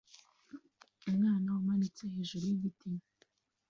[1.09, 2.89] Umwana umanitse hejuru yigiti